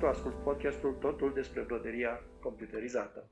[0.00, 3.30] tu ascult podcastul Totul despre broderia computerizată.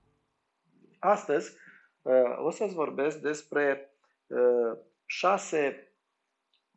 [0.99, 1.57] Astăzi
[2.03, 3.91] uh, o să-ți vorbesc despre
[4.27, 5.93] uh, șase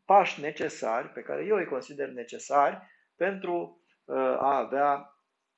[0.06, 2.82] pași necesari, pe care eu îi consider necesari,
[3.16, 5.16] pentru uh, a avea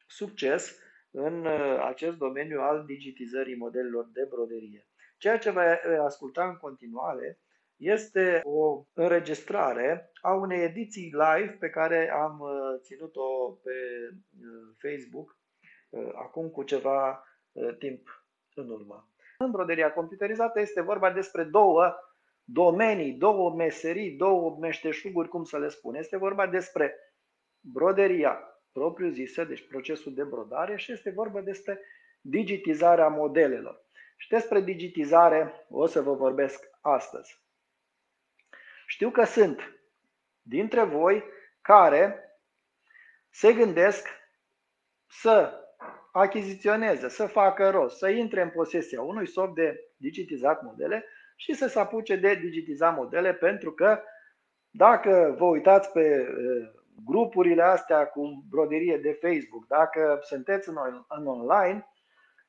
[0.08, 0.80] succes
[1.12, 1.48] în
[1.82, 4.88] acest domeniu al digitizării modelelor de broderie.
[5.18, 7.40] Ceea ce vei asculta în continuare
[7.78, 13.72] este o înregistrare a unei ediții live pe care am uh, ținut-o pe
[14.12, 15.38] uh, Facebook
[15.90, 17.24] uh, acum cu ceva
[17.80, 19.10] timp în urmă.
[19.38, 21.96] În broderia computerizată este vorba despre două
[22.44, 25.96] domenii, două meserii, două meșteșuguri, cum să le spun.
[25.96, 26.96] Este vorba despre
[27.60, 28.40] broderia
[28.72, 31.80] propriu-zisă, deci procesul de brodare și este vorba despre
[32.22, 33.86] digitizarea modelelor.
[34.18, 37.43] Și despre digitizare o să vă vorbesc astăzi.
[38.88, 39.80] Știu că sunt
[40.42, 41.24] dintre voi
[41.62, 42.24] care
[43.30, 44.08] se gândesc
[45.08, 45.58] să
[46.12, 51.68] achiziționeze, să facă rost, să intre în posesia unui soft de digitizat modele și să
[51.68, 54.04] se apuce de digitizat modele pentru că
[54.70, 56.28] dacă vă uitați pe
[57.06, 60.70] grupurile astea cu broderie de Facebook, dacă sunteți
[61.08, 61.88] în online,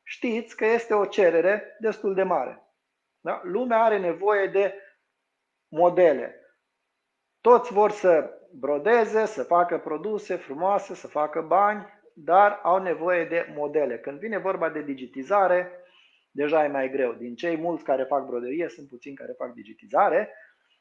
[0.02, 2.62] știți că este o cerere destul de mare.
[3.20, 3.40] Da?
[3.44, 4.74] Lumea are nevoie de
[5.74, 6.40] modele.
[7.40, 13.52] Toți vor să brodeze, să facă produse frumoase, să facă bani, dar au nevoie de
[13.54, 13.98] modele.
[13.98, 15.70] Când vine vorba de digitizare,
[16.30, 17.12] deja e mai greu.
[17.12, 20.34] Din cei mulți care fac broderie, sunt puțini care fac digitizare,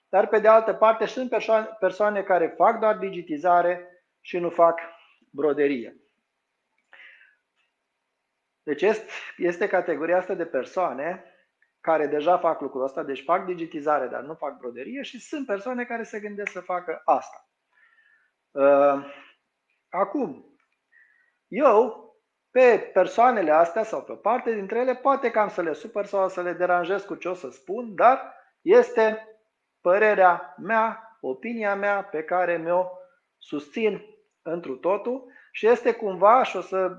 [0.09, 1.29] dar pe de altă parte sunt
[1.79, 3.87] persoane care fac doar digitizare
[4.21, 4.79] și nu fac
[5.29, 5.97] broderie.
[8.63, 11.32] Deci este, este categoria asta de persoane
[11.83, 15.85] care deja fac lucrul ăsta, deci fac digitizare, dar nu fac broderie și sunt persoane
[15.85, 17.47] care se gândesc să facă asta.
[18.51, 19.05] Uh,
[19.89, 20.45] acum,
[21.47, 22.03] eu,
[22.51, 26.29] pe persoanele astea sau pe parte dintre ele, poate că am să le supăr sau
[26.29, 29.27] să le deranjez cu ce o să spun, dar este
[29.81, 32.85] părerea mea, opinia mea pe care mi-o
[33.37, 34.01] susțin
[34.41, 36.97] întru totul și este cumva, și o să,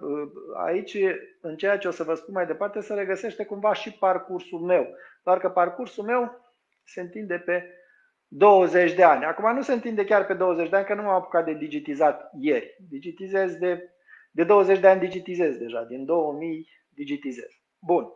[0.56, 0.96] aici,
[1.40, 4.86] în ceea ce o să vă spun mai departe, se regăsește cumva și parcursul meu.
[5.22, 6.52] Doar că parcursul meu
[6.84, 7.70] se întinde pe
[8.28, 9.24] 20 de ani.
[9.24, 12.30] Acum nu se întinde chiar pe 20 de ani, că nu m-am apucat de digitizat
[12.38, 12.76] ieri.
[12.88, 13.90] Digitizez de,
[14.30, 15.82] de 20 de ani, digitizez deja.
[15.82, 17.50] Din 2000 digitizez.
[17.78, 18.06] Bun.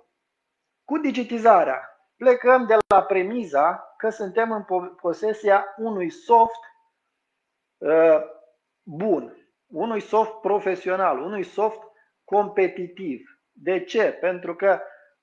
[0.84, 1.80] Cu digitizarea
[2.16, 4.64] plecăm de la premiza că suntem în
[5.00, 6.60] posesia unui soft
[7.76, 8.20] uh,
[8.82, 9.37] bun
[9.68, 11.80] unui soft profesional, unui soft
[12.24, 13.40] competitiv.
[13.52, 14.02] De ce?
[14.20, 14.80] Pentru că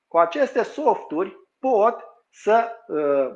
[0.08, 3.32] cu aceste softuri pot să uh,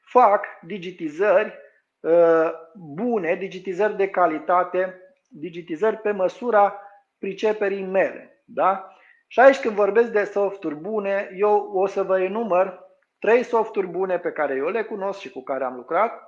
[0.00, 1.54] fac digitizări
[2.00, 6.80] uh, bune, digitizări de calitate, digitizări pe măsura
[7.18, 8.42] priceperii mele.
[8.44, 8.92] Da?
[9.26, 12.86] Și aici când vorbesc de softuri bune, eu o să vă enumăr
[13.18, 16.27] trei softuri bune pe care eu le cunosc și cu care am lucrat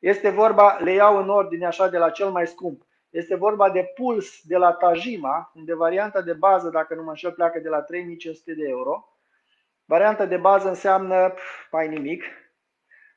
[0.00, 2.82] este vorba, le iau în ordine așa de la cel mai scump.
[3.10, 7.32] Este vorba de Puls de la Tajima, unde varianta de bază, dacă nu mă înșel,
[7.32, 9.04] pleacă de la 3500 de euro.
[9.84, 11.34] Varianta de bază înseamnă
[11.70, 12.22] mai nimic.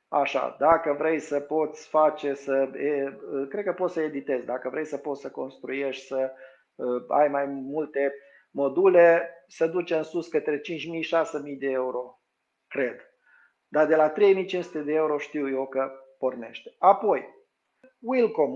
[0.08, 3.18] Așa, dacă vrei să poți face, să, e,
[3.48, 6.32] cred că poți să editezi, dacă vrei să poți să construiești, să
[7.08, 8.14] ai mai multe
[8.50, 12.20] module, să duce în sus către 5.000-6.000 de euro,
[12.68, 13.00] cred.
[13.68, 14.14] Dar de la 3.500
[14.84, 16.74] de euro știu eu că pornește.
[16.78, 17.28] Apoi,
[18.00, 18.54] Wilcom,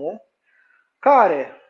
[0.99, 1.61] care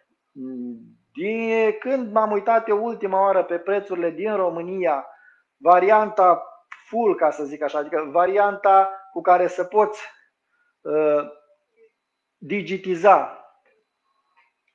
[1.13, 5.07] de când m-am uitat eu ultima oară pe prețurile din România,
[5.57, 6.43] varianta
[6.87, 10.01] full, ca să zic așa, adică varianta cu care să poți
[10.81, 11.27] uh,
[12.37, 13.43] digitiza,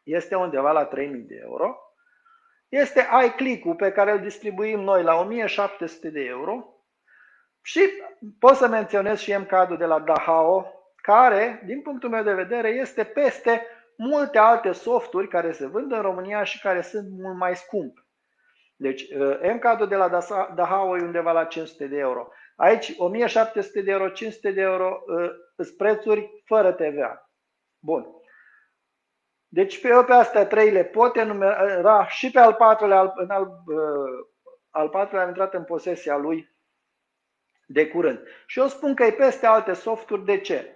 [0.02, 1.78] este undeva la 3000 de euro.
[2.68, 6.68] Este iClick-ul pe care îl distribuim noi la 1700 de euro.
[7.62, 7.80] Și
[8.38, 10.73] pot să menționez și MCAD-ul de la Dahao,
[11.06, 13.66] care, din punctul meu de vedere, este peste
[13.96, 18.00] multe alte softuri care se vând în România și care sunt mult mai scumpe.
[18.76, 20.08] Deci, uh, MCAD-ul de la
[20.54, 22.28] Dahao e undeva la 500 de euro.
[22.56, 27.30] Aici, 1700 de euro, 500 de euro uh, sunt prețuri fără TVA.
[27.78, 28.06] Bun.
[29.48, 33.30] Deci pe eu pe astea trei le pot enumera și pe al patrulea, al, în
[33.30, 34.26] al, uh,
[34.70, 36.56] al patrulea am intrat în posesia lui
[37.66, 38.20] de curând.
[38.46, 40.24] Și eu spun că e peste alte softuri.
[40.24, 40.68] De ce?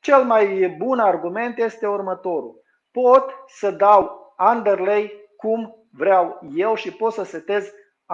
[0.00, 2.62] Cel mai bun argument este următorul.
[2.90, 7.72] Pot să dau underlay cum vreau eu și pot să setez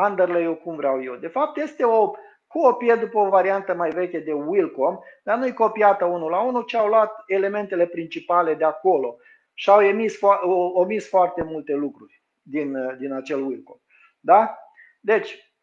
[0.09, 1.15] underlay-ul cum vreau eu.
[1.15, 2.13] De fapt, este o
[2.47, 6.63] copie după o variantă mai veche de Wilcom, dar nu e copiată unul la unul,
[6.63, 9.17] ci au luat elementele principale de acolo.
[9.55, 10.19] și au emis,
[10.75, 13.77] omis foarte multe lucruri din, din acel Wilcom.
[14.21, 14.59] Da?
[15.01, 15.55] Deci,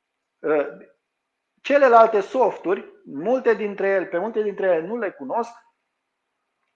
[1.61, 5.51] celelalte softuri, multe dintre ele, pe multe dintre ele nu le cunosc,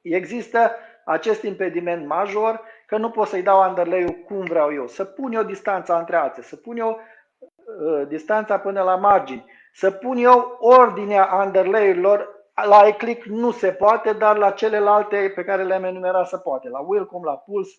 [0.02, 0.72] există
[1.06, 5.44] acest impediment major că nu pot să-i dau underlay-ul cum vreau eu, să pun eu
[5.44, 7.00] distanța între ațe, să pun eu
[7.38, 14.14] uh, distanța până la margini, să pun eu ordinea underlay-urilor, la eclick nu se poate,
[14.14, 16.70] dar la celelalte pe care le-am enumerat se poate.
[16.70, 17.78] La Wilcom, la Pulse,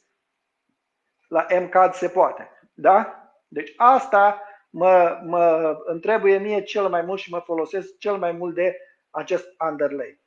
[1.28, 2.50] la MCAD se poate.
[2.74, 3.22] Da?
[3.48, 4.42] Deci asta
[4.76, 8.76] mă, mă întrebuie mie cel mai mult și mă folosesc cel mai mult de
[9.10, 10.20] acest underlay.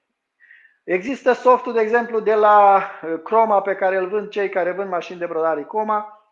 [0.84, 4.90] Există softul, de exemplu, de la uh, Chroma pe care îl vând cei care vând
[4.90, 6.24] mașini de brodare Coma,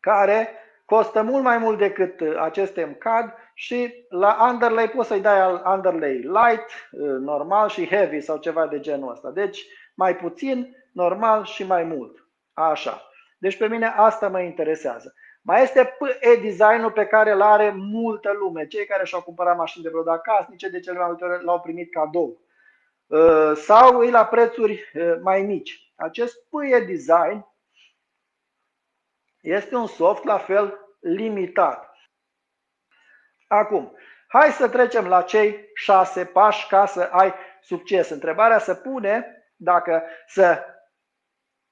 [0.00, 0.48] care
[0.84, 6.14] costă mult mai mult decât uh, acest MCAD și la underlay poți să-i dai underlay
[6.14, 9.30] light, uh, normal și heavy sau ceva de genul ăsta.
[9.30, 12.26] Deci mai puțin, normal și mai mult.
[12.52, 13.02] Așa.
[13.38, 15.14] Deci pe mine asta mă interesează.
[15.48, 18.66] Mai este PE design-ul pe care îl are multă lume.
[18.66, 21.92] Cei care și-au cumpărat mașini de brodat casnice, de cele mai multe ori l-au primit
[21.92, 22.40] cadou.
[23.06, 25.92] Uh, sau e la prețuri uh, mai mici.
[25.96, 27.46] Acest PE design
[29.40, 31.92] este un soft la fel limitat.
[33.46, 33.96] Acum,
[34.26, 38.08] hai să trecem la cei șase pași ca să ai succes.
[38.08, 40.64] Întrebarea se pune dacă să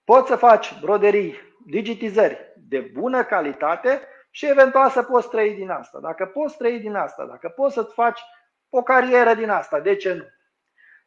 [0.04, 1.34] poți să faci broderii,
[1.66, 5.98] digitizări de bună calitate și eventual să poți trăi din asta.
[6.00, 8.20] Dacă poți trăi din asta, dacă poți să-ți faci
[8.68, 10.24] o carieră din asta, de ce nu?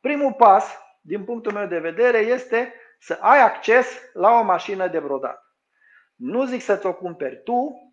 [0.02, 5.00] Primul pas, din punctul meu de vedere, este să ai acces la o mașină de
[5.00, 5.44] brodat.
[6.16, 7.90] Nu zic să ți-o cumperi tu,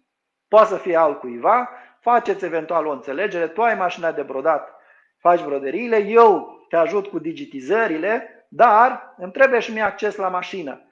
[0.48, 1.70] poate să fie altcuiva,
[2.00, 4.76] faceți eventual o înțelegere, tu ai mașina de brodat,
[5.18, 10.88] faci broderiile, eu te ajut cu digitizările, dar îmi trebuie și mie acces la mașină.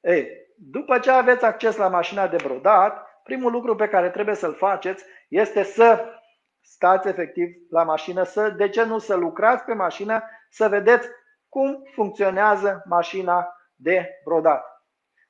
[0.00, 0.28] Ei,
[0.60, 5.04] după ce aveți acces la mașina de brodat, primul lucru pe care trebuie să-l faceți
[5.28, 6.04] este să
[6.60, 11.08] stați efectiv la mașină, să, de ce nu să lucrați pe mașină, să vedeți
[11.48, 14.64] cum funcționează mașina de brodat.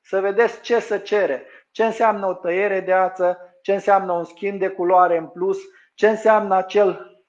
[0.01, 4.59] Să vedeți ce se cere, ce înseamnă o tăiere de ață, ce înseamnă un schimb
[4.59, 5.57] de culoare în plus,
[5.93, 7.21] ce înseamnă acel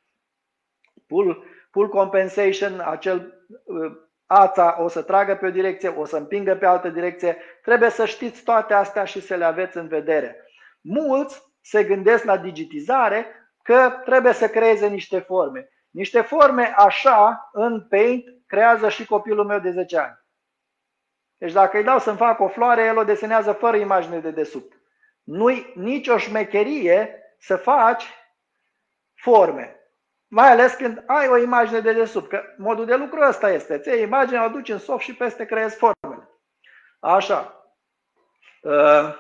[1.07, 3.93] pull, pull compensation, acel uh,
[4.33, 7.37] ața o să tragă pe o direcție, o să împingă pe altă direcție.
[7.63, 10.45] Trebuie să știți toate astea și să le aveți în vedere.
[10.81, 13.27] Mulți se gândesc la digitizare
[13.63, 15.69] că trebuie să creeze niște forme.
[15.91, 20.19] Niște forme așa în Paint creează și copilul meu de 10 ani.
[21.37, 24.73] Deci dacă îi dau să-mi fac o floare, el o desenează fără imagine de desubt.
[25.23, 28.05] Nu-i nicio șmecherie să faci
[29.15, 29.80] forme.
[30.31, 32.29] Mai ales când ai o imagine de desubt.
[32.29, 33.79] Că modul de lucru ăsta este.
[33.79, 36.29] Ți imaginea, o duci în soft și peste creezi formele.
[37.01, 37.65] Așa.
[38.63, 39.15] Uh,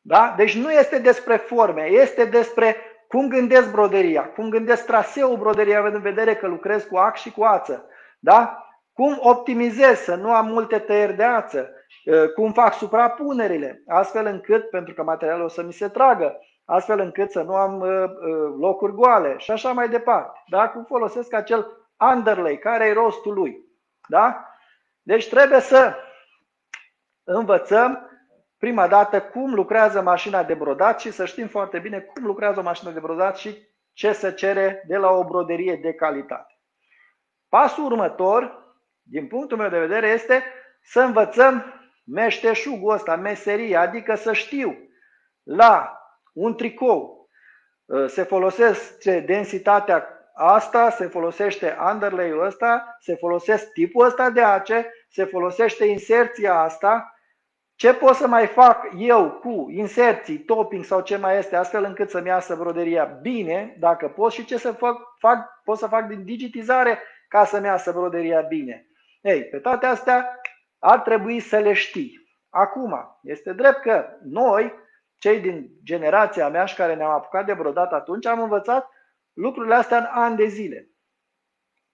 [0.00, 0.34] da?
[0.36, 2.76] Deci nu este despre forme, este despre
[3.08, 7.30] cum gândesc broderia, cum gândesc traseul broderiei, având în vedere că lucrez cu ac și
[7.30, 7.88] cu ață.
[8.18, 8.66] Da?
[8.92, 11.70] Cum optimizez să nu am multe tăieri de ață,
[12.04, 16.98] uh, cum fac suprapunerile, astfel încât, pentru că materialul o să mi se tragă, astfel
[16.98, 20.42] încât să nu am uh, uh, locuri goale și așa mai departe.
[20.46, 20.68] Da?
[20.68, 23.64] Cum folosesc acel underlay, care e rostul lui.
[24.08, 24.48] Da?
[25.02, 25.96] Deci trebuie să
[27.24, 28.10] învățăm
[28.58, 32.62] prima dată cum lucrează mașina de brodat și să știm foarte bine cum lucrează o
[32.62, 36.58] mașină de brodat și ce se cere de la o broderie de calitate.
[37.48, 38.64] Pasul următor,
[39.02, 40.42] din punctul meu de vedere, este
[40.82, 41.64] să învățăm
[42.04, 44.76] meșteșugul ăsta, meseria, adică să știu
[45.42, 45.95] la
[46.36, 47.28] un tricou
[47.84, 54.92] uh, se folosește densitatea asta, se folosește underlay-ul ăsta, se folosește tipul ăsta de ace,
[55.08, 57.16] se folosește inserția asta,
[57.74, 62.10] ce pot să mai fac eu cu inserții, topping sau ce mai este, astfel încât
[62.10, 66.24] să-mi iasă broderia bine, dacă pot, și ce să fac, fac pot să fac din
[66.24, 68.86] digitizare ca să-mi iasă broderia bine.
[69.20, 70.40] Ei, pe toate astea
[70.78, 72.28] ar trebui să le știi.
[72.50, 74.74] Acum, este drept că noi,
[75.18, 78.90] cei din generația mea și care ne-am apucat de brodat atunci, am învățat
[79.32, 80.90] lucrurile astea în ani de zile.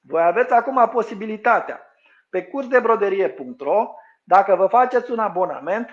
[0.00, 1.86] Voi aveți acum posibilitatea
[2.30, 5.90] pe cursdebroderie.ro dacă vă faceți un abonament,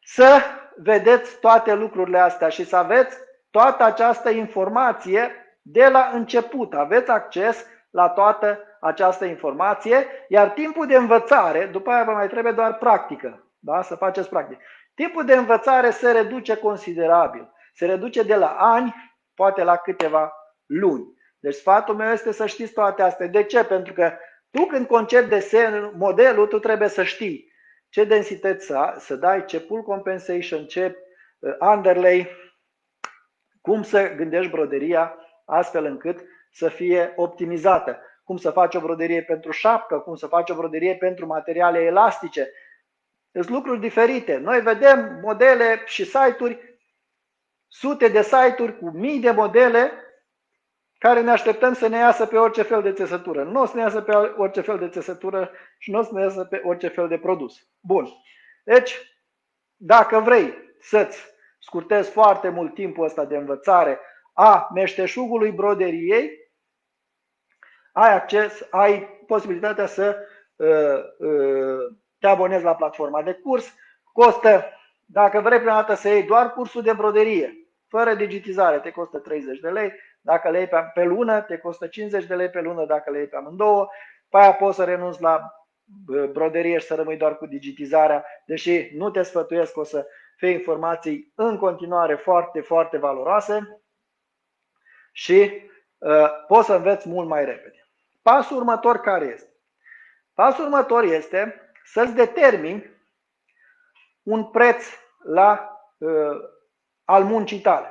[0.00, 0.40] să
[0.76, 3.18] vedeți toate lucrurile astea și să aveți
[3.50, 5.30] toată această informație
[5.62, 6.74] de la început.
[6.74, 12.52] Aveți acces la toată această informație, iar timpul de învățare, după aia vă mai trebuie
[12.52, 13.82] doar practică, da?
[13.82, 14.60] să faceți practic.
[14.96, 17.52] Timpul de învățare se reduce considerabil.
[17.74, 18.94] Se reduce de la ani,
[19.34, 20.32] poate la câteva
[20.66, 21.14] luni.
[21.38, 23.26] Deci sfatul meu este să știți toate astea.
[23.26, 23.64] De ce?
[23.64, 24.12] Pentru că
[24.50, 27.52] Tu când concepi desen, modelul, tu trebuie să știi
[27.88, 30.96] ce densități să, să dai, ce pull compensation, ce
[31.38, 32.30] uh, underlay,
[33.60, 38.00] cum să gândești broderia astfel încât să fie optimizată.
[38.24, 42.50] Cum să faci o broderie pentru șapcă, cum să faci o broderie pentru materiale elastice.
[43.42, 44.36] Sunt lucruri diferite.
[44.36, 46.78] Noi vedem modele și site-uri,
[47.68, 49.92] sute de site-uri cu mii de modele
[50.98, 53.44] care ne așteptăm să ne iasă pe orice fel de țesătură.
[53.44, 56.20] Nu o să ne iasă pe orice fel de țesătură și nu o să ne
[56.20, 57.68] iasă pe orice fel de produs.
[57.80, 58.08] Bun.
[58.64, 59.16] Deci,
[59.76, 61.24] dacă vrei să-ți
[61.58, 64.00] scurtezi foarte mult timpul ăsta de învățare
[64.32, 66.30] a meșteșugului broderiei,
[67.92, 70.18] ai acces, ai posibilitatea să
[70.56, 73.74] uh, uh, te abonezi la platforma de curs.
[74.12, 74.64] Costă,
[75.04, 77.52] dacă vrei prima dată să iei doar cursul de broderie,
[77.88, 79.92] fără digitizare, te costă 30 de lei.
[80.20, 83.18] Dacă le iei pe, pe lună, te costă 50 de lei pe lună dacă le
[83.18, 83.88] iei pe amândouă.
[84.28, 85.50] Pe aia poți să renunți la
[86.32, 90.06] broderie și să rămâi doar cu digitizarea, deși nu te sfătuiesc, o să
[90.36, 93.80] fie informații în continuare foarte, foarte valoroase
[95.12, 95.62] și
[95.98, 97.88] uh, poți să înveți mult mai repede.
[98.22, 99.50] Pasul următor care este?
[100.34, 102.90] Pasul următor este să-ți determini
[104.22, 104.84] un preț
[105.22, 106.36] la uh,
[107.04, 107.90] al muncii tale.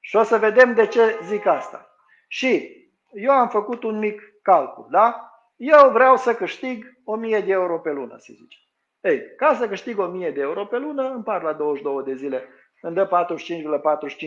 [0.00, 1.94] Și o să vedem de ce zic asta.
[2.28, 2.78] Și
[3.12, 5.30] eu am făcut un mic calcul, da?
[5.56, 8.60] Eu vreau să câștig 1000 de euro pe lună, să zicem.
[9.00, 12.48] Ei, ca să câștig 1000 de euro pe lună, împart la 22 de zile,
[12.80, 13.26] îmi dă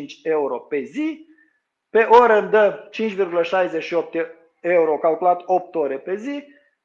[0.02, 1.28] 45,45 euro pe zi,
[1.90, 4.28] pe oră îmi dă 5,68
[4.62, 6.44] euro, calculat 8 ore pe zi,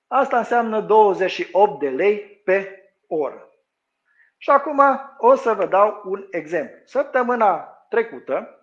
[0.09, 3.49] asta înseamnă 28 de lei pe oră.
[4.37, 4.81] Și acum
[5.19, 6.77] o să vă dau un exemplu.
[6.85, 8.59] Săptămâna trecută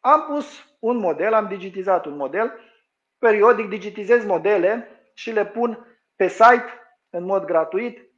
[0.00, 2.60] am pus un model, am digitizat un model,
[3.18, 6.64] periodic digitizez modele și le pun pe site
[7.10, 8.10] în mod gratuit,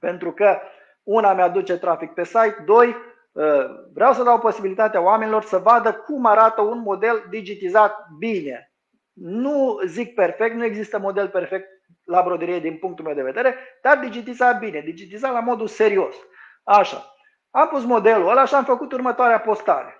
[0.00, 0.58] pentru că
[1.02, 2.88] una mi-aduce trafic pe site, doi,
[3.32, 8.73] uh, vreau să dau posibilitatea oamenilor să vadă cum arată un model digitizat bine.
[9.14, 11.68] Nu zic perfect, nu există model perfect
[12.04, 16.16] la broderie din punctul meu de vedere, dar digitizat bine, digitizat la modul serios.
[16.64, 17.14] Așa.
[17.50, 19.98] Am pus modelul ăla și am făcut următoarea postare.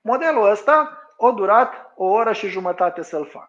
[0.00, 3.48] Modelul ăsta a durat o oră și jumătate să-l fac.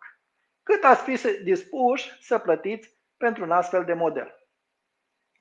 [0.63, 4.35] Cât ați fi dispuși să plătiți pentru un astfel de model?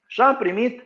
[0.06, 0.83] Și am primit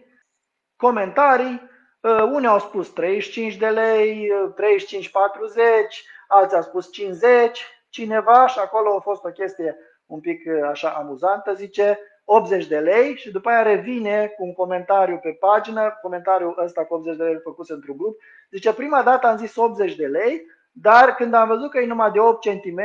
[0.76, 1.70] comentarii,
[2.00, 8.96] uh, unii au spus 35 de lei, 35-40, alții au spus 50, cineva și acolo
[8.96, 9.76] a fost o chestie
[10.06, 14.52] un pic uh, așa amuzantă, zice 80 de lei și după aia revine cu un
[14.52, 19.26] comentariu pe pagină, comentariul ăsta cu 80 de lei făcut într-un grup, zice prima dată
[19.26, 20.42] am zis 80 de lei,
[20.72, 22.80] dar când am văzut că e numai de 8 cm,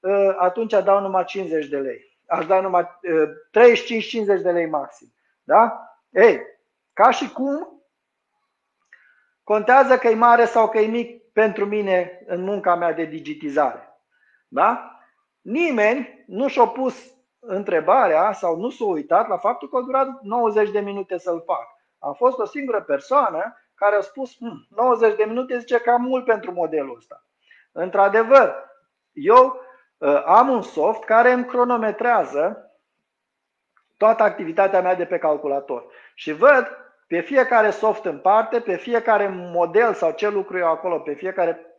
[0.00, 2.18] uh, atunci dau numai 50 de lei.
[2.26, 2.98] Aș da numai
[3.50, 5.12] 35-50 de lei maxim.
[5.42, 5.90] Da?
[6.10, 6.40] Ei,
[6.92, 7.82] ca și cum
[9.42, 13.89] contează că e mare sau că e mic pentru mine în munca mea de digitizare.
[14.52, 14.98] Da?
[15.40, 20.70] Nimeni nu și-a pus întrebarea sau nu s-a uitat la faptul că a durat 90
[20.70, 21.66] de minute să-l fac.
[21.98, 26.24] A fost o singură persoană care a spus hm, 90 de minute zice cam mult
[26.24, 27.24] pentru modelul ăsta.
[27.72, 28.54] Într-adevăr,
[29.12, 29.60] eu
[29.98, 32.70] uh, am un soft care îmi cronometrează
[33.96, 35.84] toată activitatea mea de pe calculator.
[36.14, 36.66] Și văd
[37.06, 41.69] pe fiecare soft în parte, pe fiecare model sau ce lucru eu acolo, pe fiecare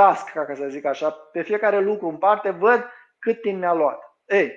[0.00, 3.98] task, ca să zic așa, pe fiecare lucru în parte, văd cât timp mi-a luat.
[4.26, 4.52] Ei,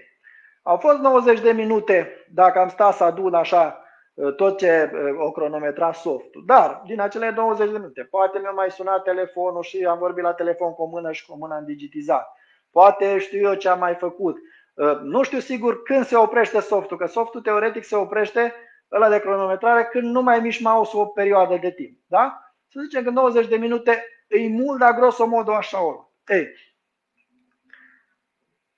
[0.61, 3.83] au fost 90 de minute dacă am stat să adun așa
[4.13, 6.43] uh, tot ce uh, o cronometra softul.
[6.45, 10.33] Dar din acele 20 de minute, poate mi-a mai sunat telefonul și am vorbit la
[10.33, 12.27] telefon cu o mână și cu o mână am digitizat.
[12.71, 14.37] Poate știu eu ce am mai făcut.
[14.73, 18.53] Uh, nu știu sigur când se oprește softul, că softul teoretic se oprește
[18.91, 21.97] ăla de cronometrare când nu mai miști mouse o perioadă de timp.
[22.07, 22.53] Da?
[22.67, 26.07] Să zicem că 90 de minute e mult, dar grosomodo așa o.
[26.27, 26.47] Ei.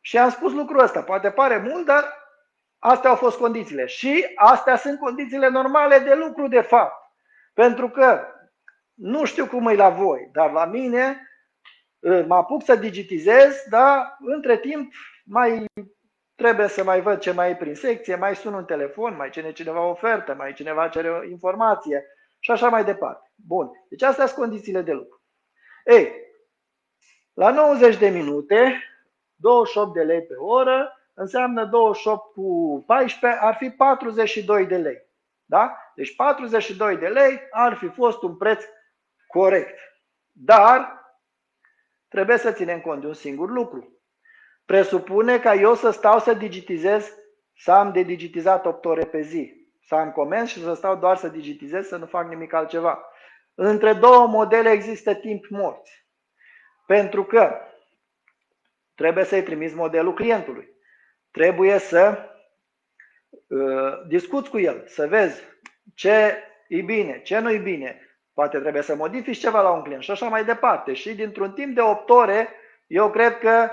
[0.01, 1.01] Și am spus lucrul ăsta.
[1.01, 2.13] Poate pare mult, dar
[2.79, 3.85] astea au fost condițiile.
[3.85, 7.11] Și astea sunt condițiile normale de lucru, de fapt.
[7.53, 8.27] Pentru că
[8.93, 11.29] nu știu cum e la voi, dar la mine
[11.99, 14.93] uh, mă apuc să digitizez, dar între timp
[15.25, 15.65] mai
[16.35, 19.51] trebuie să mai văd ce mai e prin secție, mai sun un telefon, mai cine
[19.51, 22.05] cineva ofertă, mai cineva cere o informație
[22.39, 23.31] și așa mai departe.
[23.35, 23.69] Bun.
[23.89, 25.14] Deci astea sunt condițiile de lucru.
[25.85, 26.11] Ei,
[27.33, 28.83] la 90 de minute,
[29.35, 35.01] 28 de lei pe oră, înseamnă 28 cu 14, ar fi 42 de lei.
[35.45, 35.77] Da?
[35.95, 38.63] Deci 42 de lei ar fi fost un preț
[39.27, 39.79] corect.
[40.31, 41.03] Dar
[42.07, 43.99] trebuie să ținem cont de un singur lucru.
[44.65, 47.13] presupune ca eu să stau să digitizez,
[47.57, 51.17] să am de digitizat 8 ore pe zi, să am comenzi și să stau doar
[51.17, 53.09] să digitizez, să nu fac nimic altceva.
[53.55, 56.05] Între două modele există timp morți.
[56.85, 57.57] Pentru că
[58.95, 60.69] trebuie să-i trimiți modelul clientului.
[61.31, 62.29] Trebuie să
[63.47, 65.41] uh, discuți cu el, să vezi
[65.93, 67.99] ce e bine, ce nu e bine.
[68.33, 70.93] Poate trebuie să modifici ceva la un client și așa mai departe.
[70.93, 72.49] Și dintr-un timp de 8 ore,
[72.87, 73.69] eu cred că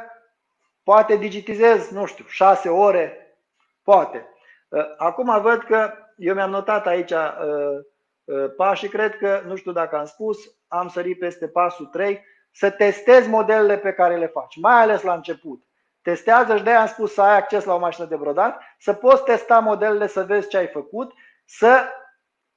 [0.83, 3.37] poate digitizez, nu știu, 6 ore,
[3.83, 4.27] poate.
[4.69, 7.85] Uh, acum văd că eu mi-am notat aici uh,
[8.25, 10.39] uh, pașii, cred că, nu știu dacă am spus,
[10.69, 15.15] am sărit peste pasul 3, să testezi modelele pe care le faci, mai ales la
[15.15, 15.63] început.
[16.03, 19.25] Testează și de am spus să ai acces la o mașină de brodat, să poți
[19.25, 21.13] testa modelele, să vezi ce ai făcut,
[21.45, 21.89] să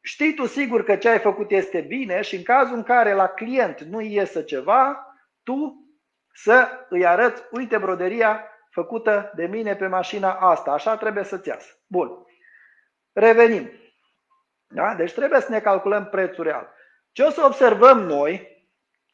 [0.02, 3.28] știi tu sigur că ce ai făcut este bine și în cazul în care la
[3.28, 5.08] client nu iese ceva,
[5.44, 5.86] tu
[6.34, 11.70] să îi arăți, uite broderia făcută de mine pe mașina asta, așa trebuie să-ți iasă.
[11.88, 12.26] Bun.
[13.14, 13.70] Revenim.
[14.68, 14.94] Da?
[14.94, 16.74] Deci trebuie să ne calculăm prețul real.
[17.12, 18.56] Ce o să observăm noi,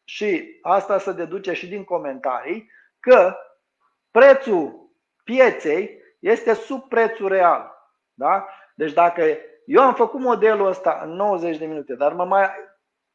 [0.03, 3.35] și asta se deduce și din comentarii, că
[4.11, 4.89] prețul
[5.23, 7.71] pieței este sub prețul real.
[8.13, 8.47] Da?
[8.75, 12.49] Deci dacă eu am făcut modelul ăsta în 90 de minute, dar mă mai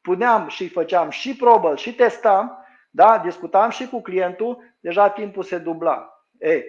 [0.01, 3.17] puneam și făceam și probă și testam, da?
[3.17, 6.25] discutam și cu clientul, deja timpul se dubla.
[6.39, 6.65] Ei,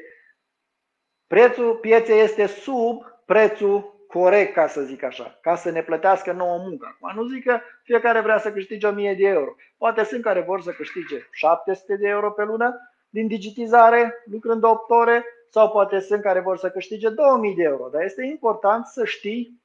[1.26, 6.58] prețul pieței este sub prețul corect, ca să zic așa, ca să ne plătească nouă
[6.58, 6.98] muncă.
[7.00, 9.54] Acum nu zic că fiecare vrea să câștige 1000 de euro.
[9.76, 14.90] Poate sunt care vor să câștige 700 de euro pe lună din digitizare, lucrând 8
[14.90, 17.88] ore, sau poate sunt care vor să câștige 2000 de euro.
[17.88, 19.62] Dar este important să știi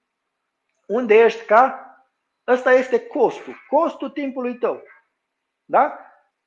[0.88, 1.88] unde ești ca
[2.48, 4.84] ăsta este costul, costul timpului tău.
[5.66, 6.00] Da?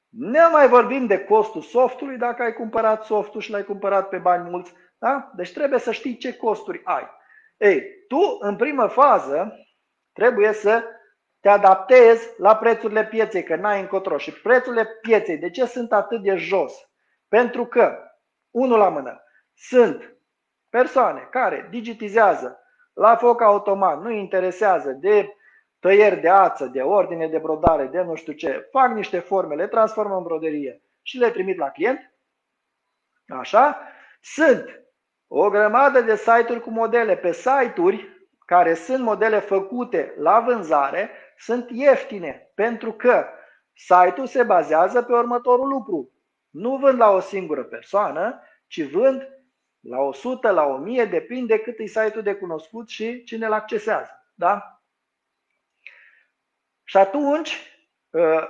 [0.08, 4.50] Ne mai vorbim de costul softului dacă ai cumpărat softul și l-ai cumpărat pe bani
[4.50, 4.72] mulți.
[4.98, 5.30] Da?
[5.34, 7.08] Deci trebuie să știi ce costuri ai.
[7.56, 9.66] Ei, tu în primă fază
[10.12, 10.84] trebuie să
[11.40, 14.18] te adaptezi la prețurile pieței, că n-ai încotro.
[14.18, 16.90] Și prețurile pieței, de ce sunt atât de jos?
[17.28, 17.98] Pentru că,
[18.50, 19.22] unul la mână,
[19.54, 20.16] sunt
[20.68, 22.60] persoane care digitizează
[22.92, 25.36] la foc automat, nu interesează de
[25.78, 29.66] tăieri de ață, de ordine de brodare, de nu știu ce, fac niște forme, le
[29.66, 32.14] transformă în broderie și le trimit la client.
[33.28, 33.80] Așa?
[34.20, 34.85] Sunt
[35.28, 37.16] o grămadă de site-uri cu modele.
[37.16, 38.08] Pe site-uri
[38.46, 43.26] care sunt modele făcute la vânzare sunt ieftine pentru că
[43.72, 46.12] site-ul se bazează pe următorul lucru.
[46.50, 49.28] Nu vând la o singură persoană, ci vând
[49.80, 54.10] la 100, la 1000, depinde cât e site-ul de cunoscut și cine îl accesează.
[54.34, 54.80] Da?
[56.84, 57.80] Și atunci
[58.14, 58.48] ă,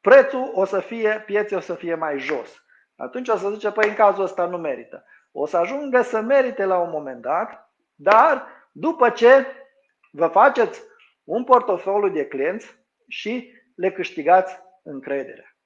[0.00, 2.64] prețul o să fie, piețe o să fie mai jos.
[2.96, 5.04] Atunci o să zice, păi în cazul ăsta nu merită.
[5.38, 9.46] O să ajungă să merite la un moment dat, dar după ce
[10.10, 10.82] vă faceți
[11.24, 12.76] un portofoliu de clienți
[13.08, 15.56] și le câștigați încrederea.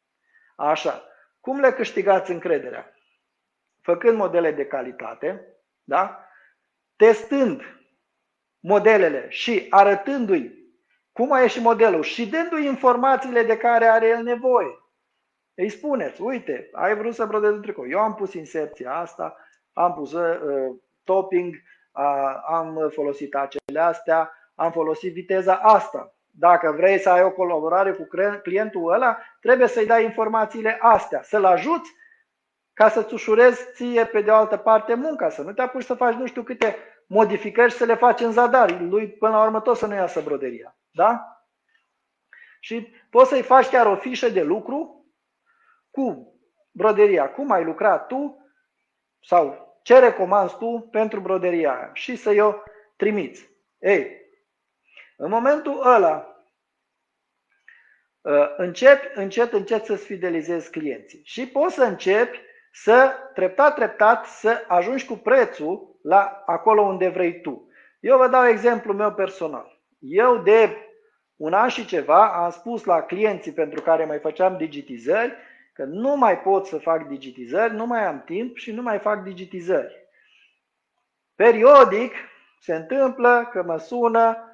[0.57, 1.05] Așa.
[1.41, 2.95] Cum le câștigați încrederea?
[3.81, 6.25] Făcând modele de calitate, da?
[6.97, 7.63] testând
[8.61, 10.59] modelele și arătându-i
[11.13, 14.79] cum a ieșit modelul și dându-i informațiile de care are el nevoie.
[15.55, 17.89] Îi spuneți, uite, ai vrut să brodezi un tricou.
[17.89, 19.37] Eu am pus inserția asta,
[19.73, 21.55] am pus uh, topping,
[21.93, 26.15] uh, am folosit acele astea, am folosit viteza asta.
[26.27, 28.09] Dacă vrei să ai o colaborare cu
[28.43, 31.93] clientul ăla, trebuie să-i dai informațiile astea, să-l ajuți
[32.73, 35.95] ca să-ți ușurezi ție pe de o altă parte munca, să nu te apuci să
[35.95, 38.81] faci nu știu câte modificări și să le faci în zadar.
[38.81, 40.77] Lui până la urmă tot să nu iasă broderia.
[40.91, 41.45] Da?
[42.61, 45.07] Și poți să-i faci chiar o fișă de lucru
[45.91, 46.35] cu
[46.71, 47.31] broderia.
[47.31, 48.40] Cum ai lucrat tu
[49.23, 52.55] sau ce recomanzi tu pentru broderia aia și să-i o
[52.97, 53.49] trimiți.
[53.79, 54.21] Ei,
[55.17, 56.45] în momentul ăla,
[58.25, 62.41] ă, începi încet, încet să-ți fidelizezi clienții și poți să începi
[62.73, 67.71] să, treptat, treptat, să ajungi cu prețul la acolo unde vrei tu.
[68.01, 69.81] Eu vă dau exemplu meu personal.
[69.99, 70.77] Eu de
[71.37, 75.37] un an și ceva am spus la clienții pentru care mai făceam digitizări
[75.81, 79.23] că nu mai pot să fac digitizări, nu mai am timp și nu mai fac
[79.23, 80.09] digitizări.
[81.35, 82.13] Periodic
[82.61, 84.45] se întâmplă că mă sună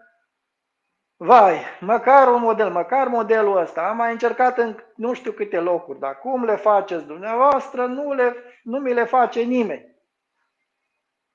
[1.17, 5.99] Vai, măcar un model, măcar modelul ăsta, am mai încercat în nu știu câte locuri,
[5.99, 9.97] dar cum le faceți dumneavoastră, nu, le, nu mi le face nimeni.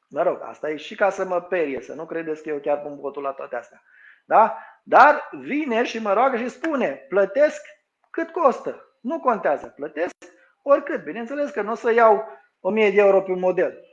[0.09, 2.81] Mă rog, asta e și ca să mă perie, să nu credeți că eu chiar
[2.81, 3.83] pun botul la toate astea.
[4.25, 4.57] Da?
[4.83, 7.61] Dar vine și mă roagă și spune, plătesc
[8.09, 8.85] cât costă.
[9.01, 10.15] Nu contează, plătesc
[10.61, 11.03] oricât.
[11.03, 12.27] Bineînțeles că nu o să iau
[12.59, 13.85] 1000 de euro pe un model.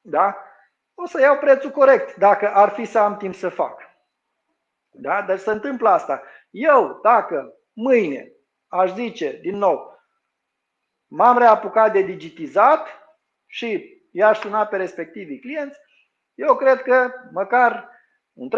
[0.00, 0.36] Da?
[0.94, 3.80] O să iau prețul corect dacă ar fi să am timp să fac.
[4.90, 5.22] Da?
[5.22, 6.22] Deci se întâmplă asta.
[6.50, 8.32] Eu, dacă mâine
[8.66, 9.98] aș zice, din nou,
[11.06, 12.88] m-am reapucat de digitizat
[13.46, 15.78] și i-aș suna pe respectivii clienți,
[16.34, 17.90] eu cred că măcar
[18.32, 18.48] un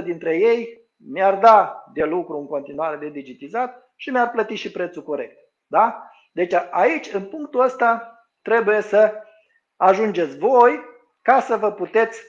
[0.00, 4.70] 30% dintre ei mi-ar da de lucru în continuare de digitizat și mi-ar plăti și
[4.70, 5.38] prețul corect.
[5.66, 6.10] Da?
[6.32, 9.14] Deci aici, în punctul ăsta, trebuie să
[9.76, 10.80] ajungeți voi
[11.22, 12.22] ca să vă puteți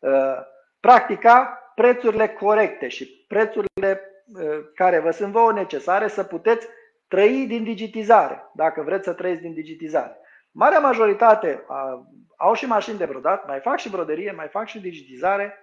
[0.00, 0.38] uh,
[0.80, 4.00] practica prețurile corecte și prețurile
[4.34, 6.66] uh, care vă sunt vouă necesare să puteți
[7.08, 10.16] trăi din digitizare, dacă vreți să trăiți din digitizare.
[10.50, 12.00] Marea majoritate uh,
[12.36, 15.58] au și mașini de brodat, mai fac și broderie, mai fac și digitizare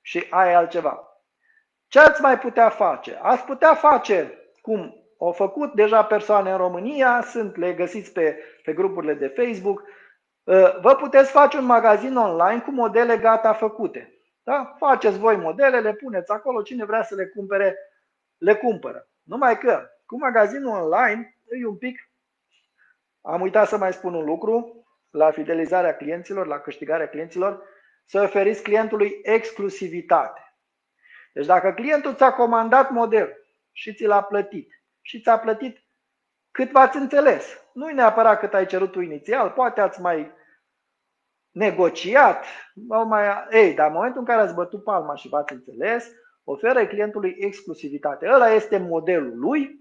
[0.00, 1.13] și aia altceva.
[1.94, 3.18] Ce ați mai putea face?
[3.22, 8.72] Ați putea face cum au făcut deja persoane în România, sunt, le găsiți pe, pe
[8.72, 9.82] grupurile de Facebook.
[10.44, 14.18] Uh, vă puteți face un magazin online cu modele gata făcute.
[14.42, 14.74] Da?
[14.78, 17.76] Faceți voi modele, le puneți acolo, cine vrea să le cumpere,
[18.38, 19.08] le cumpără.
[19.22, 22.10] Numai că cu magazinul online e un pic,
[23.20, 27.62] am uitat să mai spun un lucru, la fidelizarea clienților, la câștigarea clienților,
[28.04, 30.38] să oferiți clientului exclusivitate.
[31.34, 33.36] Deci dacă clientul ți-a comandat model
[33.72, 35.84] și ți l-a plătit și ți-a plătit
[36.50, 40.32] cât v-ați înțeles, nu e neapărat cât ai cerut tu inițial, poate ați mai
[41.50, 42.44] negociat,
[43.06, 46.10] mai, ei, dar în momentul în care ați bătut palma și v-ați înțeles,
[46.44, 48.28] oferă clientului exclusivitate.
[48.28, 49.78] Ăla este modelul lui,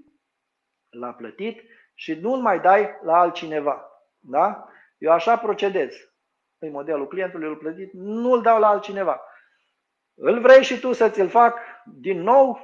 [0.89, 1.62] l-a plătit
[1.94, 3.89] și nu-l mai dai la altcineva.
[4.20, 4.68] Da?
[4.98, 5.94] Eu așa procedez.
[6.58, 9.22] În modelul clientului îl plătit, nu-l dau la altcineva.
[10.15, 12.60] Îl vrei și tu să ți-l fac din nou,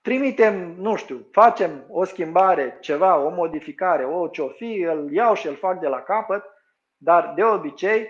[0.00, 5.46] trimitem, nu știu, facem o schimbare, ceva, o modificare, o ce-o fi, îl iau și
[5.46, 6.44] îl fac de la capăt,
[6.96, 8.08] dar de obicei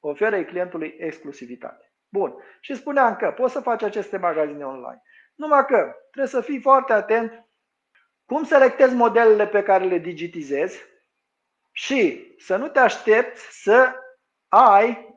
[0.00, 1.92] oferă clientului exclusivitate.
[2.08, 2.34] Bun.
[2.60, 5.02] Și spuneam că poți să faci aceste magazine online.
[5.34, 7.48] Numai că trebuie să fii foarte atent
[8.24, 10.84] cum selectezi modelele pe care le digitizezi
[11.72, 13.94] și să nu te aștepți să
[14.48, 15.07] ai ă,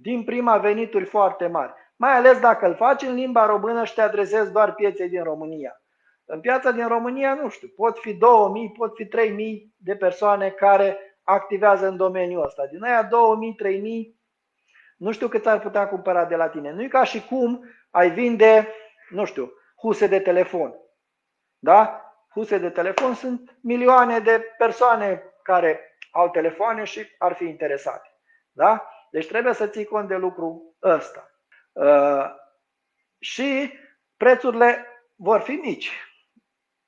[0.00, 1.72] din prima venituri foarte mari.
[1.96, 5.82] Mai ales dacă îl faci în limba română și te adresezi doar pieței din România.
[6.24, 10.98] În piața din România, nu știu, pot fi 2000, pot fi 3000 de persoane care
[11.22, 12.66] activează în domeniul ăsta.
[12.66, 14.20] Din aia 2000, 3000,
[14.96, 16.72] nu știu cât ar putea cumpăra de la tine.
[16.72, 18.68] Nu e ca și cum ai vinde,
[19.08, 20.74] nu știu, huse de telefon.
[21.58, 22.00] Da?
[22.30, 28.08] Huse de telefon sunt milioane de persoane care au telefoane și ar fi interesate.
[28.52, 28.86] Da?
[29.12, 31.30] Deci trebuie să ții cont de lucru ăsta.
[31.72, 32.24] Uh,
[33.18, 33.72] și
[34.16, 35.90] prețurile vor fi mici.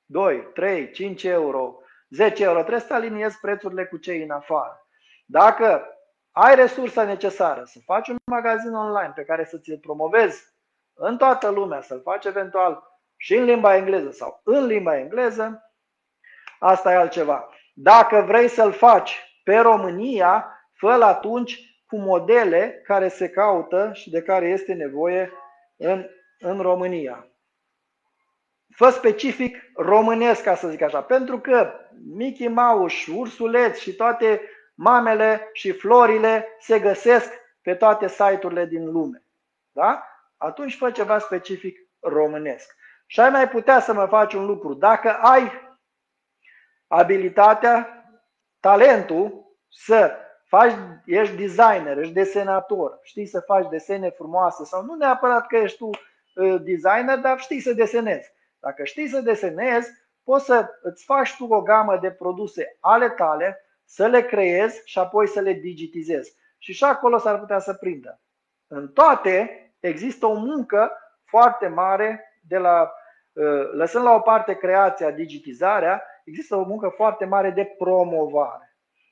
[0.05, 1.77] 2, 3, 5 euro,
[2.09, 2.59] 10 euro.
[2.59, 4.87] Trebuie să aliniezi prețurile cu cei în afară.
[5.25, 5.87] Dacă
[6.31, 10.43] ai resursa necesară să faci un magazin online pe care să ți-l promovezi
[10.93, 12.83] în toată lumea, să-l faci eventual
[13.17, 15.73] și în limba engleză sau în limba engleză,
[16.59, 17.49] asta e altceva.
[17.73, 24.21] Dacă vrei să-l faci pe România, fă atunci cu modele care se caută și de
[24.21, 25.31] care este nevoie
[25.77, 26.05] în,
[26.39, 27.27] în România.
[28.75, 31.73] Fă specific românesc, ca să zic așa, pentru că
[32.13, 34.41] Mickey Mouse, ursuleți și toate
[34.73, 39.25] mamele și florile se găsesc pe toate site-urile din lume.
[39.71, 40.07] Da?
[40.37, 42.75] Atunci fă ceva specific românesc.
[43.05, 44.73] Și ai mai putea să mă faci un lucru.
[44.73, 45.51] Dacă ai
[46.87, 48.03] abilitatea,
[48.59, 50.73] talentul să faci,
[51.05, 55.89] ești designer, ești desenator, știi să faci desene frumoase sau nu neapărat că ești tu
[55.89, 58.33] uh, designer, dar știi să desenezi.
[58.59, 59.89] Dacă știi să desenezi,
[60.23, 64.99] poți să îți faci tu o gamă de produse ale tale, să le creezi și
[64.99, 66.35] apoi să le digitizezi.
[66.57, 68.19] Și și acolo s-ar putea să prindă.
[68.67, 70.91] În toate există o muncă
[71.23, 72.93] foarte mare de la,
[73.33, 78.64] uh, lăsând la o parte creația, digitizarea, există o muncă foarte mare de promovare.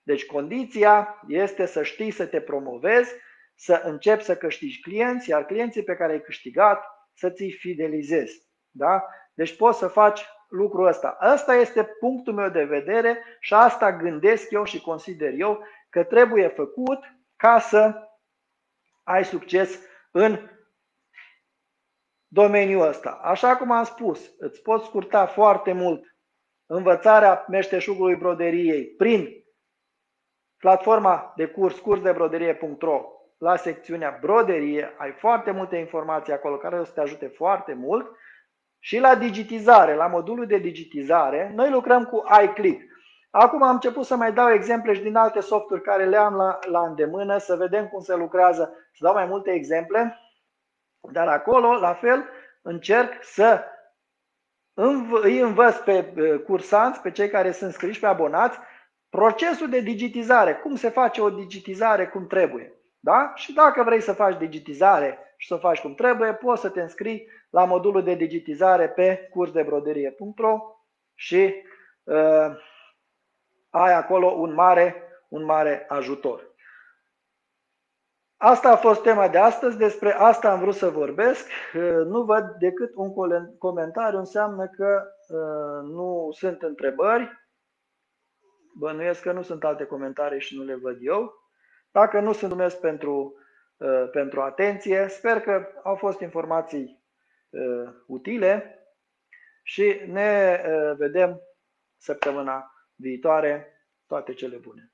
[0.03, 3.13] Deci condiția este să știi să te promovezi,
[3.55, 8.47] să începi să câștigi clienți, iar clienții pe care ai câștigat să ți-i fidelizezi.
[8.69, 9.05] Da?
[9.33, 11.17] Deci poți să faci lucrul ăsta.
[11.33, 16.47] Ăsta este punctul meu de vedere și asta gândesc eu și consider eu că trebuie
[16.47, 16.99] făcut
[17.35, 17.93] ca să
[19.03, 19.79] ai succes
[20.11, 20.49] în
[22.27, 23.09] domeniul ăsta.
[23.09, 26.15] Așa cum am spus, îți poți scurta foarte mult
[26.65, 29.42] învățarea meșteșugului broderiei prin
[30.63, 33.01] platforma de curs cursdebroderie.ro
[33.37, 34.93] la secțiunea broderie.
[34.97, 38.15] Ai foarte multe informații acolo care o să te ajute foarte mult.
[38.79, 42.81] Și la digitizare, la modulul de digitizare, noi lucrăm cu iClick.
[43.29, 46.59] Acum am început să mai dau exemple și din alte softuri care le am la,
[46.67, 50.19] la îndemână, să vedem cum se lucrează, să dau mai multe exemple.
[51.11, 52.29] Dar acolo, la fel,
[52.61, 53.63] încerc să
[55.21, 56.13] îi învăț pe
[56.45, 58.59] cursanți, pe cei care sunt scriși pe abonați,
[59.17, 62.73] procesul de digitizare, cum se face o digitizare cum trebuie.
[62.99, 63.31] Da?
[63.35, 66.81] Și dacă vrei să faci digitizare și să o faci cum trebuie, poți să te
[66.81, 70.59] înscrii la modulul de digitizare pe cursdebroderie.ro
[71.13, 71.53] și
[72.03, 72.57] uh,
[73.69, 76.51] ai acolo un mare, un mare ajutor.
[78.37, 81.47] Asta a fost tema de astăzi, despre asta am vrut să vorbesc.
[82.05, 83.13] Nu văd decât un
[83.57, 87.42] comentariu, înseamnă că uh, nu sunt întrebări.
[88.75, 91.33] Bănuiesc că nu sunt alte comentarii și nu le văd eu.
[91.91, 93.35] Dacă nu, sunt mulțumesc pentru,
[93.77, 95.07] uh, pentru atenție.
[95.07, 97.03] Sper că au fost informații
[97.49, 98.77] uh, utile
[99.63, 100.61] și ne
[100.97, 101.41] vedem
[101.97, 103.67] săptămâna viitoare.
[104.07, 104.92] Toate cele bune!